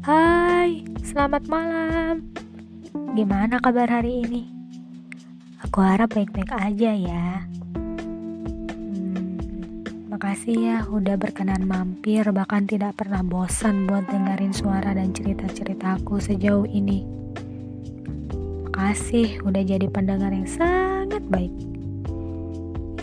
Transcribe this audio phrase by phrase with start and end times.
[0.00, 2.24] Hai, selamat malam.
[3.12, 4.48] Gimana kabar hari ini?
[5.60, 7.44] Aku harap baik-baik aja ya.
[8.80, 9.36] Hmm,
[10.08, 16.16] makasih ya udah berkenan mampir bahkan tidak pernah bosan buat dengerin suara dan cerita-cerita aku
[16.16, 17.04] sejauh ini.
[18.72, 21.52] Makasih udah jadi pendengar yang sangat baik.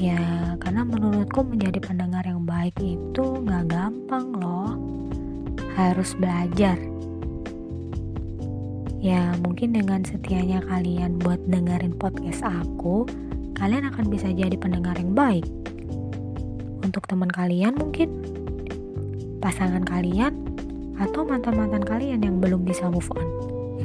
[0.02, 0.18] Ya,
[0.58, 4.98] karena menurutku menjadi pendengar yang baik itu gak gampang loh.
[5.78, 6.74] Harus belajar.
[8.98, 13.06] Ya, mungkin dengan setianya kalian buat dengerin podcast aku,
[13.54, 15.46] kalian akan bisa jadi pendengar yang baik.
[16.82, 18.10] Untuk teman kalian mungkin,
[19.38, 20.34] pasangan kalian,
[20.98, 23.28] atau mantan-mantan kalian yang belum bisa move on.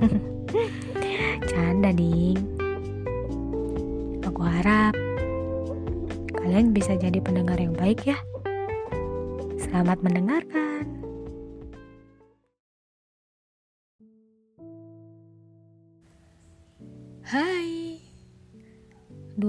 [1.53, 2.41] Canda, ding.
[4.25, 4.97] Aku harap
[6.41, 8.17] kalian bisa jadi pendengar yang baik ya.
[9.61, 10.62] Selamat mendengarkan.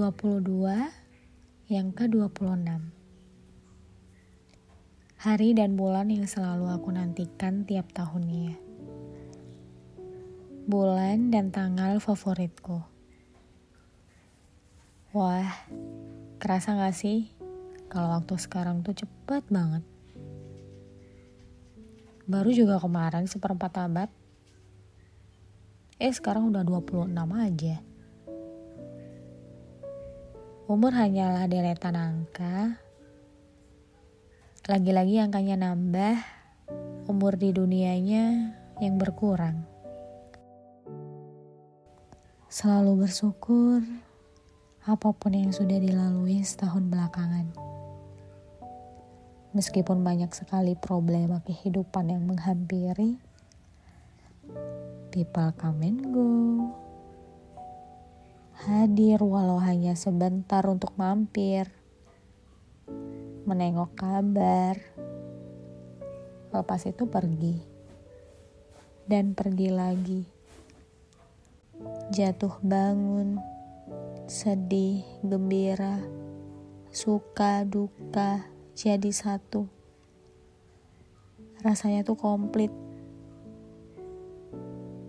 [0.04, 2.68] 22 yang ke-26.
[5.16, 8.52] Hari dan bulan yang selalu aku nantikan tiap tahunnya.
[10.68, 12.84] Bulan dan tanggal favoritku.
[15.16, 15.48] Wah,
[16.36, 17.32] Kerasa gak sih
[17.88, 19.88] kalau waktu sekarang tuh cepet banget?
[22.28, 24.12] Baru juga kemarin seperempat abad.
[25.96, 27.08] Eh sekarang udah 26
[27.40, 27.93] aja.
[30.64, 32.80] Umur hanyalah deretan angka.
[34.64, 36.16] Lagi-lagi angkanya nambah,
[37.04, 39.60] umur di dunianya yang berkurang.
[42.48, 43.84] Selalu bersyukur
[44.88, 47.52] apa pun yang sudah dilalui setahun belakangan.
[49.52, 53.20] Meskipun banyak sekali problema kehidupan yang menghampiri,
[55.12, 56.83] people come and go.
[58.54, 61.74] Hadir walau hanya sebentar untuk mampir,
[63.42, 64.78] menengok kabar,
[66.54, 67.58] lepas itu pergi,
[69.10, 70.22] dan pergi lagi.
[72.14, 73.42] Jatuh bangun,
[74.30, 75.98] sedih, gembira,
[76.94, 78.46] suka, duka,
[78.78, 79.66] jadi satu.
[81.58, 82.70] Rasanya tuh komplit.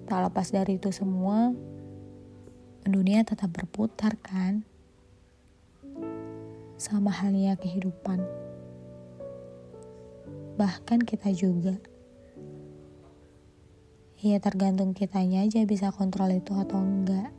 [0.09, 1.53] Tak lepas dari itu semua,
[2.85, 4.61] dunia tetap berputar kan?
[6.77, 8.21] Sama halnya kehidupan.
[10.55, 11.81] Bahkan kita juga.
[14.21, 17.33] Ya tergantung kitanya aja bisa kontrol itu atau enggak.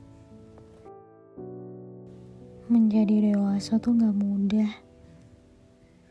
[2.66, 4.70] Menjadi dewasa tuh gak mudah.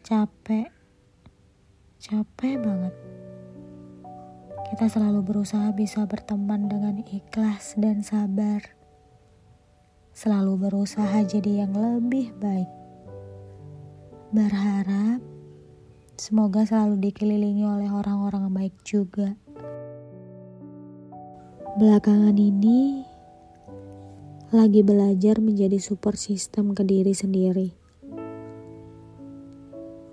[0.01, 0.71] Capek.
[1.99, 2.95] Capek banget.
[4.71, 8.84] Kita selalu berusaha bisa berteman dengan ikhlas dan sabar.
[10.15, 12.71] Selalu berusaha jadi yang lebih baik.
[14.31, 15.19] Berharap
[16.15, 19.35] semoga selalu dikelilingi oleh orang-orang baik juga.
[21.75, 23.03] Belakangan ini,
[24.55, 27.75] lagi belajar menjadi support system ke diri sendiri.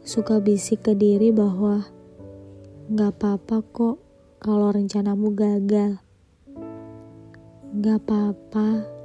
[0.03, 1.79] Suka bisik ke diri bahwa
[2.91, 3.97] gak apa-apa kok
[4.43, 6.03] kalau rencanamu gagal.
[7.79, 8.99] Gak apa-apa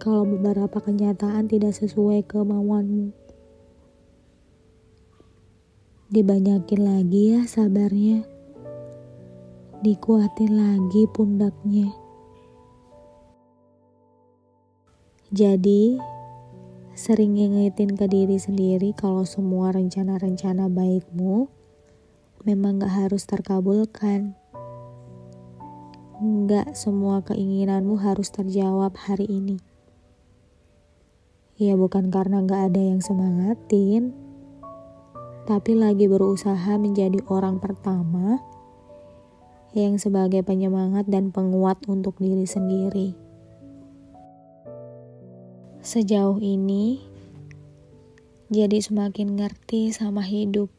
[0.00, 3.12] kalau beberapa kenyataan tidak sesuai kemauanmu.
[6.08, 8.24] Dibanyakin lagi ya sabarnya.
[9.84, 11.92] Dikuatin lagi pundaknya.
[15.30, 15.94] Jadi,
[16.98, 21.46] sering ngingetin ke diri sendiri kalau semua rencana-rencana baikmu
[22.42, 24.34] memang gak harus terkabulkan.
[26.50, 29.69] Gak semua keinginanmu harus terjawab hari ini.
[31.60, 34.16] Ya bukan karena gak ada yang semangatin,
[35.44, 38.40] tapi lagi berusaha menjadi orang pertama
[39.76, 43.12] yang sebagai penyemangat dan penguat untuk diri sendiri.
[45.84, 47.04] Sejauh ini,
[48.48, 50.72] jadi semakin ngerti sama hidup.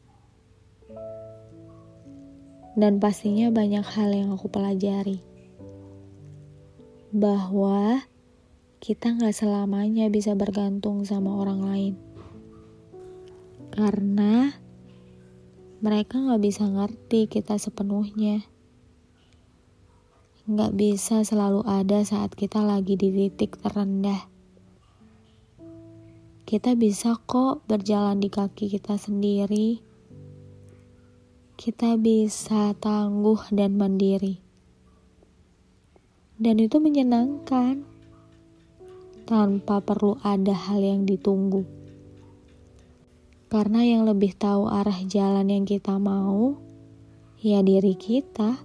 [2.74, 5.22] Dan pastinya banyak hal yang aku pelajari.
[7.14, 8.02] Bahwa
[8.82, 11.94] kita gak selamanya bisa bergantung sama orang lain.
[13.70, 14.50] Karena
[15.78, 18.42] mereka gak bisa ngerti kita sepenuhnya.
[20.50, 24.32] Gak bisa selalu ada saat kita lagi di titik terendah
[26.52, 29.80] kita bisa kok berjalan di kaki kita sendiri.
[31.56, 34.36] Kita bisa tangguh dan mandiri.
[36.36, 37.91] Dan itu menyenangkan
[39.32, 41.64] tanpa perlu ada hal yang ditunggu.
[43.48, 46.60] Karena yang lebih tahu arah jalan yang kita mau,
[47.40, 48.60] ya diri kita.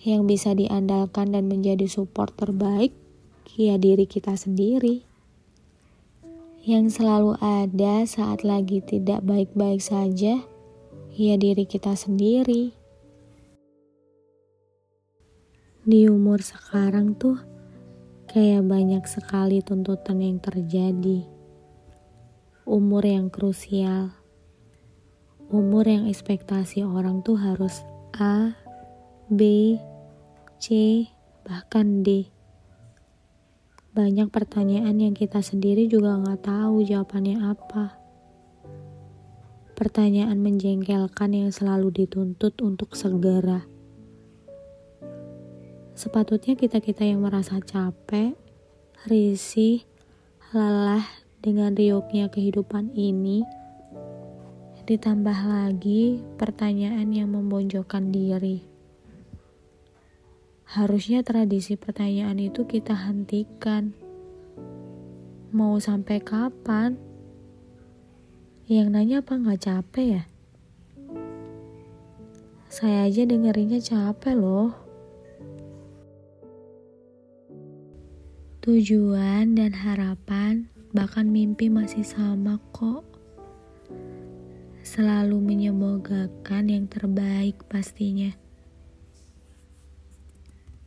[0.00, 2.96] Yang bisa diandalkan dan menjadi support terbaik,
[3.60, 5.04] ya diri kita sendiri.
[6.64, 10.40] Yang selalu ada saat lagi tidak baik-baik saja,
[11.12, 12.72] ya diri kita sendiri.
[15.84, 17.57] Di umur sekarang tuh,
[18.28, 21.24] Kayak banyak sekali tuntutan yang terjadi.
[22.68, 24.12] Umur yang krusial.
[25.48, 27.80] Umur yang ekspektasi orang tuh harus
[28.12, 28.52] A,
[29.32, 29.40] B,
[30.60, 31.08] C,
[31.40, 32.28] bahkan D.
[33.96, 37.96] Banyak pertanyaan yang kita sendiri juga nggak tahu jawabannya apa.
[39.72, 43.77] Pertanyaan menjengkelkan yang selalu dituntut untuk segera
[45.98, 48.38] Sepatutnya kita-kita yang merasa capek,
[49.10, 49.82] risih,
[50.54, 51.02] lelah
[51.42, 53.42] dengan riuknya kehidupan ini,
[54.86, 58.62] ditambah lagi pertanyaan yang membonjokkan diri.
[60.70, 63.90] Harusnya tradisi pertanyaan itu kita hentikan.
[65.50, 66.94] Mau sampai kapan?
[68.70, 70.22] Yang nanya apa nggak capek ya?
[72.70, 74.87] Saya aja dengerinnya capek loh.
[78.58, 83.06] Tujuan dan harapan, bahkan mimpi masih sama kok.
[84.82, 88.34] Selalu menyemogakan yang terbaik pastinya.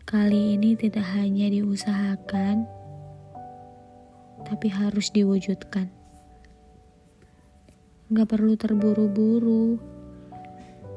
[0.03, 2.67] Kali ini tidak hanya diusahakan,
[4.43, 5.87] tapi harus diwujudkan.
[8.11, 9.79] Gak perlu terburu-buru,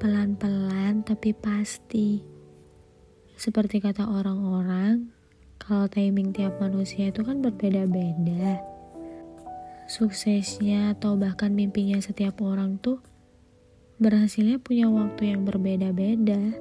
[0.03, 2.19] pelan-pelan tapi pasti.
[3.39, 5.15] Seperti kata orang-orang,
[5.65, 8.61] kalau timing tiap manusia itu kan berbeda-beda.
[9.89, 13.01] Suksesnya atau bahkan mimpinya setiap orang tuh
[13.97, 16.53] berhasilnya punya waktu yang berbeda-beda.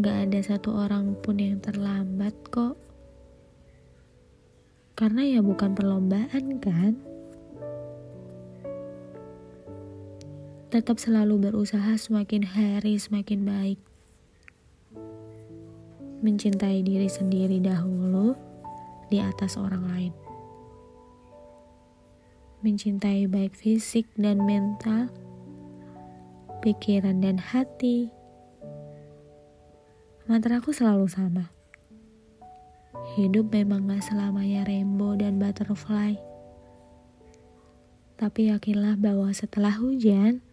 [0.00, 2.80] Gak ada satu orang pun yang terlambat kok.
[4.96, 6.96] Karena ya bukan perlombaan kan.
[10.72, 13.89] Tetap selalu berusaha semakin hari semakin baik
[16.20, 18.36] mencintai diri sendiri dahulu
[19.08, 20.12] di atas orang lain.
[22.60, 25.08] Mencintai baik fisik dan mental,
[26.60, 28.12] pikiran dan hati.
[30.28, 31.48] Mantra aku selalu sama.
[33.16, 36.14] Hidup memang gak selamanya rainbow dan butterfly.
[38.20, 40.44] Tapi yakinlah bahwa setelah hujan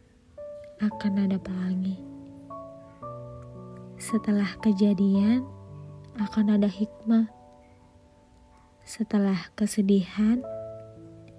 [0.79, 1.99] akan ada pelangi.
[3.99, 5.56] Setelah kejadian,
[6.17, 7.29] akan ada hikmah.
[8.81, 10.41] Setelah kesedihan,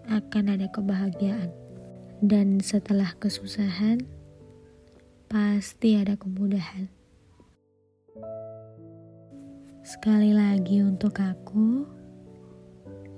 [0.06, 1.50] akan ada kebahagiaan.
[2.18, 4.02] Dan setelah kesusahan,
[5.30, 6.90] pasti ada kemudahan.
[9.86, 11.86] Sekali lagi untuk aku,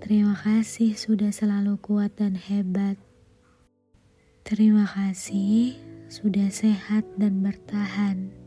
[0.05, 2.95] terima kasih sudah selalu kuat dan hebat.
[4.47, 5.75] Terima kasih
[6.07, 8.40] sudah sehat dan bertahan.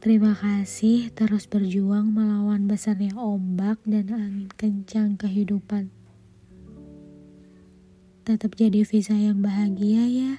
[0.00, 5.92] Terima kasih terus berjuang melawan besarnya ombak dan angin kencang kehidupan.
[8.24, 10.32] Tetap jadi visa yang bahagia ya.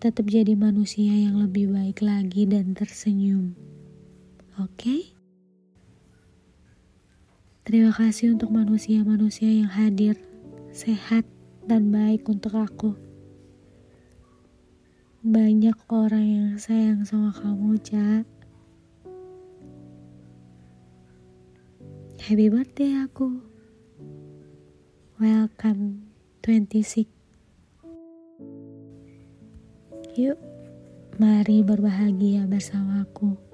[0.00, 3.52] Tetap jadi manusia yang lebih baik lagi dan tersenyum.
[4.56, 4.80] Oke?
[4.80, 5.00] Okay?
[7.68, 10.16] Terima kasih untuk manusia-manusia yang hadir,
[10.72, 11.28] sehat,
[11.68, 13.09] dan baik untuk aku.
[15.20, 18.24] Banyak orang yang sayang sama kamu, Cak.
[22.24, 23.44] Happy birthday aku.
[25.20, 26.08] Welcome
[26.40, 27.04] 26.
[30.16, 30.40] Yuk,
[31.20, 33.49] mari berbahagia bersamaku.